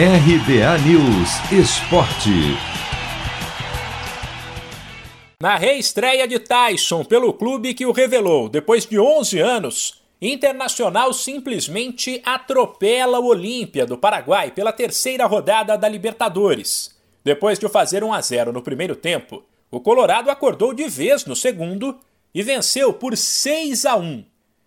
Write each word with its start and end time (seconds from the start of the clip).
RBA 0.00 0.78
News 0.86 1.50
Esporte. 1.50 2.30
Na 5.42 5.56
reestreia 5.56 6.28
de 6.28 6.38
Tyson 6.38 7.04
pelo 7.04 7.32
clube 7.32 7.74
que 7.74 7.84
o 7.84 7.90
revelou 7.90 8.48
depois 8.48 8.86
de 8.86 8.96
11 8.96 9.40
anos, 9.40 10.00
Internacional 10.22 11.12
simplesmente 11.12 12.22
atropela 12.24 13.18
o 13.18 13.26
Olímpia 13.26 13.84
do 13.84 13.98
Paraguai 13.98 14.52
pela 14.52 14.72
terceira 14.72 15.26
rodada 15.26 15.76
da 15.76 15.88
Libertadores. 15.88 16.96
Depois 17.24 17.58
de 17.58 17.68
fazer 17.68 18.04
1 18.04 18.12
a 18.12 18.20
0 18.20 18.52
no 18.52 18.62
primeiro 18.62 18.94
tempo, 18.94 19.42
o 19.68 19.80
Colorado 19.80 20.30
acordou 20.30 20.72
de 20.72 20.88
vez 20.88 21.26
no 21.26 21.34
segundo 21.34 21.98
e 22.32 22.40
venceu 22.40 22.92
por 22.92 23.16
6 23.16 23.84
a 23.84 23.96
1. 23.96 24.24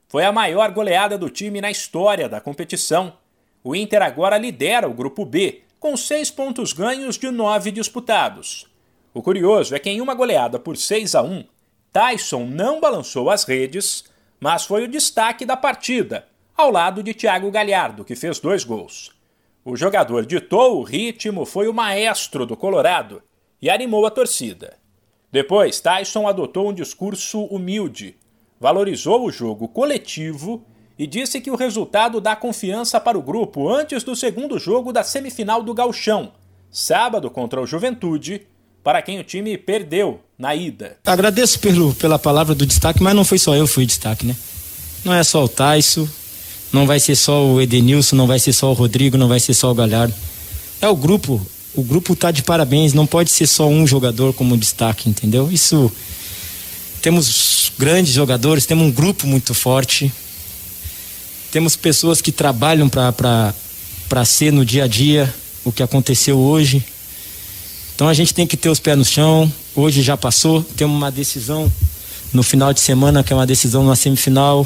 Foi 0.10 0.26
a 0.26 0.32
maior 0.34 0.72
goleada 0.72 1.18
do 1.18 1.30
time 1.30 1.62
na 1.62 1.72
história 1.72 2.28
da 2.28 2.42
competição 2.42 3.14
o 3.64 3.76
Inter 3.76 4.02
agora 4.02 4.38
lidera 4.38 4.88
o 4.88 4.94
grupo 4.94 5.26
B, 5.26 5.62
com 5.80 5.96
seis 5.98 6.30
pontos 6.30 6.74
ganhos 6.74 7.18
de 7.18 7.30
nove 7.32 7.72
disputados. 7.72 8.68
O 9.14 9.22
curioso 9.22 9.76
é 9.76 9.80
que 9.80 9.90
em 9.90 10.00
uma 10.00 10.14
goleada 10.14 10.60
por 10.60 10.78
6 10.78 11.16
a 11.16 11.22
1, 11.22 11.44
Tyson 11.92 12.46
não 12.46 12.80
balançou 12.80 13.30
as 13.30 13.44
redes, 13.44 14.06
mas 14.40 14.64
foi 14.64 14.84
o 14.84 14.88
destaque 14.88 15.46
da 15.46 15.58
partida, 15.58 16.28
ao 16.56 16.72
lado 16.72 17.04
de 17.04 17.14
Thiago 17.14 17.52
Galhardo, 17.52 18.06
que 18.06 18.16
fez 18.16 18.40
dois 18.40 18.64
gols. 18.64 19.12
O 19.64 19.76
jogador 19.76 20.26
ditou 20.26 20.80
o 20.80 20.84
ritmo, 20.84 21.46
foi 21.46 21.68
o 21.68 21.74
maestro 21.74 22.46
do 22.46 22.58
Colorado 22.58 23.22
e 23.62 23.70
animou 23.70 24.06
a 24.06 24.12
torcida. 24.12 24.78
Depois, 25.32 25.80
Tyson 25.80 26.28
adotou 26.28 26.70
um 26.70 26.74
discurso 26.74 27.44
humilde, 27.46 28.18
valorizou 28.60 29.26
o 29.26 29.32
jogo 29.32 29.68
coletivo 29.68 30.66
e 31.02 31.08
disse 31.08 31.42
que 31.42 31.50
o 31.50 31.56
resultado 31.56 32.22
dá 32.22 32.36
confiança 32.36 33.00
para 33.00 33.18
o 33.18 33.24
grupo 33.24 33.68
antes 33.68 34.04
do 34.04 34.16
segundo 34.16 34.60
jogo 34.60 34.94
da 34.94 35.04
semifinal 35.04 35.64
do 35.64 35.74
Gauchão, 35.74 36.32
sábado 36.70 37.28
contra 37.32 37.60
o 37.60 37.66
Juventude, 37.66 38.44
para 38.84 39.02
quem 39.02 39.20
o 39.20 39.24
time 39.24 39.58
perdeu 39.58 40.20
na 40.38 40.54
ida. 40.54 40.98
Agradeço 41.04 41.60
pelo, 41.60 41.96
pela 41.96 42.20
palavra 42.20 42.54
do 42.54 42.68
destaque, 42.68 43.02
mas 43.02 43.16
não 43.16 43.26
foi 43.26 43.40
só 43.40 43.56
eu 43.56 43.66
que 43.66 43.74
fui 43.74 43.84
destaque, 43.84 44.28
né? 44.28 44.36
Não 45.04 45.12
é 45.12 45.24
só 45.24 45.44
o 45.44 45.50
Taisso, 45.50 46.08
não 46.72 46.86
vai 46.86 47.00
ser 47.00 47.16
só 47.16 47.48
o 47.48 47.60
Edenilson, 47.60 48.16
não 48.16 48.28
vai 48.28 48.38
ser 48.38 48.54
só 48.54 48.70
o 48.70 48.74
Rodrigo, 48.74 49.18
não 49.18 49.28
vai 49.28 49.40
ser 49.40 49.56
só 49.56 49.72
o 49.72 49.74
Galhardo. 49.74 50.14
É 50.80 50.88
o 50.88 50.96
grupo, 50.96 51.44
o 51.74 51.82
grupo 51.82 52.16
tá 52.16 52.30
de 52.30 52.44
parabéns, 52.44 52.94
não 52.94 53.08
pode 53.08 53.32
ser 53.32 53.48
só 53.48 53.68
um 53.68 53.88
jogador 53.88 54.34
como 54.34 54.56
destaque, 54.56 55.10
entendeu? 55.10 55.50
Isso 55.52 55.92
temos 57.02 57.72
grandes 57.76 58.14
jogadores, 58.14 58.68
temos 58.68 58.86
um 58.86 58.92
grupo 58.92 59.26
muito 59.26 59.56
forte, 59.56 60.14
temos 61.52 61.76
pessoas 61.76 62.22
que 62.22 62.32
trabalham 62.32 62.90
para 62.90 64.26
ser 64.26 64.54
no 64.54 64.66
dia 64.66 64.86
a 64.86 64.88
dia 64.88 65.32
o 65.66 65.72
que 65.72 65.84
aconteceu 65.84 66.40
hoje. 66.40 66.84
Então 67.94 68.08
a 68.08 68.14
gente 68.14 68.34
tem 68.34 68.48
que 68.48 68.56
ter 68.56 68.70
os 68.70 68.80
pés 68.80 68.98
no 68.98 69.06
chão. 69.06 69.52
Hoje 69.76 70.02
já 70.02 70.16
passou, 70.16 70.64
temos 70.64 70.96
uma 70.96 71.12
decisão 71.12 71.72
no 72.34 72.42
final 72.42 72.74
de 72.74 72.80
semana, 72.80 73.22
que 73.24 73.34
é 73.34 73.36
uma 73.36 73.46
decisão 73.46 73.86
na 73.86 73.96
semifinal 73.96 74.66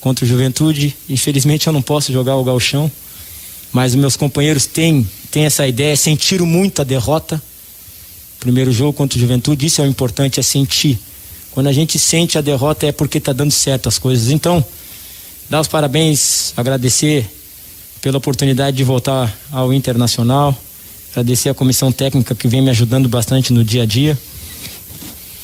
contra 0.00 0.24
o 0.24 0.28
Juventude. 0.28 0.96
Infelizmente 1.08 1.66
eu 1.66 1.72
não 1.72 1.82
posso 1.82 2.12
jogar 2.12 2.34
o 2.36 2.44
galchão, 2.44 2.90
mas 3.70 3.92
os 3.92 4.00
meus 4.00 4.16
companheiros 4.16 4.66
têm, 4.66 5.06
têm 5.30 5.44
essa 5.44 5.66
ideia, 5.68 5.94
sentiram 5.96 6.46
muito 6.46 6.80
a 6.80 6.84
derrota. 6.84 7.40
Primeiro 8.40 8.72
jogo 8.72 8.94
contra 8.94 9.18
o 9.18 9.20
Juventude, 9.20 9.66
isso 9.66 9.82
é 9.82 9.84
o 9.84 9.88
importante, 9.88 10.40
é 10.40 10.42
sentir. 10.42 10.98
Quando 11.52 11.66
a 11.66 11.72
gente 11.72 11.98
sente 11.98 12.38
a 12.38 12.40
derrota 12.40 12.86
é 12.86 12.92
porque 12.92 13.18
está 13.18 13.32
dando 13.32 13.50
certo 13.50 13.88
as 13.88 13.98
coisas. 13.98 14.30
Então, 14.30 14.64
dar 15.48 15.60
os 15.60 15.68
parabéns, 15.68 16.52
agradecer 16.56 17.28
pela 18.02 18.18
oportunidade 18.18 18.76
de 18.76 18.84
voltar 18.84 19.34
ao 19.52 19.72
Internacional, 19.72 20.54
agradecer 21.10 21.48
a 21.48 21.54
comissão 21.54 21.92
técnica 21.92 22.34
que 22.34 22.48
vem 22.48 22.60
me 22.60 22.70
ajudando 22.70 23.08
bastante 23.08 23.52
no 23.52 23.64
dia 23.64 23.82
a 23.82 23.86
dia 23.86 24.18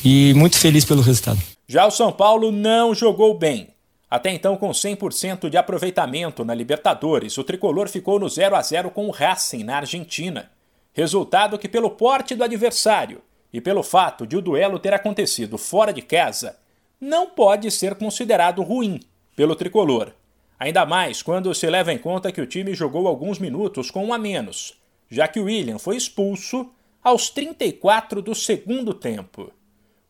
e 0.03 0.33
muito 0.35 0.57
feliz 0.57 0.85
pelo 0.85 1.01
resultado. 1.01 1.39
Já 1.67 1.85
o 1.85 1.91
São 1.91 2.11
Paulo 2.11 2.51
não 2.51 2.93
jogou 2.93 3.37
bem. 3.37 3.69
Até 4.09 4.31
então, 4.31 4.55
com 4.55 4.69
100% 4.69 5.49
de 5.49 5.57
aproveitamento 5.57 6.45
na 6.45 6.53
Libertadores, 6.53 7.35
o 7.37 7.43
tricolor 7.43 7.89
ficou 7.89 8.19
no 8.19 8.29
0 8.29 8.55
a 8.55 8.61
0 8.61 8.91
com 8.91 9.07
o 9.07 9.11
Racing 9.11 9.63
na 9.63 9.77
Argentina. 9.77 10.51
Resultado 10.93 11.57
que, 11.57 11.67
pelo 11.67 11.89
porte 11.89 12.35
do 12.35 12.43
adversário 12.43 13.21
e 13.51 13.59
pelo 13.59 13.81
fato 13.81 14.27
de 14.27 14.37
o 14.37 14.41
duelo 14.41 14.77
ter 14.77 14.93
acontecido 14.93 15.57
fora 15.57 15.91
de 15.91 16.03
casa, 16.03 16.55
não 17.01 17.27
pode 17.27 17.71
ser 17.71 17.95
considerado 17.95 18.61
ruim 18.61 18.99
pelo 19.35 19.55
tricolor. 19.55 20.11
Ainda 20.59 20.85
mais 20.85 21.21
quando 21.21 21.53
se 21.53 21.69
leva 21.69 21.91
em 21.91 21.97
conta 21.97 22.31
que 22.31 22.41
o 22.41 22.47
time 22.47 22.73
jogou 22.73 23.07
alguns 23.07 23.39
minutos 23.39 23.91
com 23.91 24.05
um 24.05 24.13
a 24.13 24.17
menos, 24.17 24.79
já 25.09 25.27
que 25.27 25.39
o 25.39 25.45
William 25.45 25.77
foi 25.77 25.97
expulso 25.97 26.69
aos 27.03 27.29
34 27.29 28.21
do 28.21 28.33
segundo 28.33 28.93
tempo. 28.93 29.51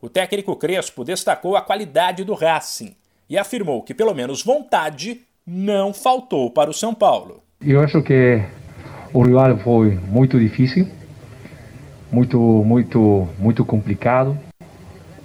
O 0.00 0.08
técnico 0.08 0.54
Crespo 0.54 1.02
destacou 1.02 1.56
a 1.56 1.62
qualidade 1.62 2.24
do 2.24 2.34
Racing 2.34 2.94
e 3.28 3.38
afirmou 3.38 3.82
que 3.82 3.94
pelo 3.94 4.14
menos 4.14 4.42
vontade 4.42 5.22
não 5.46 5.92
faltou 5.92 6.50
para 6.50 6.70
o 6.70 6.74
São 6.74 6.94
Paulo. 6.94 7.42
Eu 7.60 7.80
acho 7.80 8.02
que 8.02 8.42
o 9.12 9.22
rival 9.22 9.56
foi 9.58 9.94
muito 10.08 10.38
difícil, 10.38 10.86
muito 12.12 12.38
muito 12.38 13.28
muito 13.38 13.64
complicado, 13.64 14.38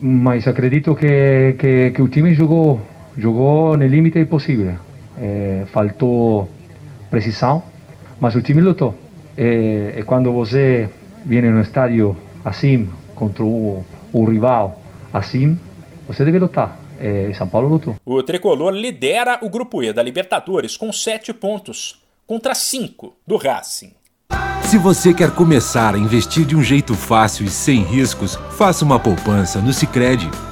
mas 0.02 0.48
acredito 0.48 0.96
que, 0.96 1.56
que, 1.60 1.92
que 1.92 2.02
o 2.02 2.08
time 2.08 2.34
jogou 2.34 2.82
jogou 3.20 3.78
no 3.78 3.86
limite 3.86 4.24
possível. 4.26 4.76
É, 5.18 5.66
faltou 5.72 6.50
precisão, 7.10 7.64
mas 8.20 8.36
o 8.36 8.42
time 8.42 8.62
lutou. 8.62 8.96
É, 9.38 9.96
e 9.98 10.04
quando 10.04 10.32
você 10.32 10.90
vem 11.26 11.42
no 11.42 11.62
estádio 11.62 12.16
assim, 12.44 12.90
contra 13.16 13.44
o, 13.44 13.84
o 14.14 14.26
rival 14.26 14.82
assim, 15.14 15.60
você 16.08 16.24
deve 16.24 16.40
lutar. 16.40 16.80
É, 17.00 17.32
São 17.34 17.48
Paulo 17.48 17.70
lutou. 17.70 17.96
O 18.06 18.22
tricolor 18.24 18.74
lidera 18.74 19.40
o 19.42 19.50
grupo 19.50 19.82
E 19.82 19.94
da 19.94 20.04
Libertadores 20.04 20.76
com 20.76 20.92
sete 20.92 21.34
pontos, 21.34 22.02
contra 22.28 22.54
cinco 22.54 23.16
do 23.26 23.38
Racing. 23.38 23.94
Se 24.64 24.78
você 24.78 25.14
quer 25.14 25.32
começar 25.32 25.96
a 25.96 25.98
investir 25.98 26.46
de 26.46 26.56
um 26.56 26.62
jeito 26.62 26.94
fácil 26.94 27.46
e 27.46 27.50
sem 27.50 27.82
riscos, 27.82 28.36
faça 28.52 28.86
uma 28.86 29.00
poupança 29.00 29.60
no 29.60 29.74
Sicredi. 29.74 30.30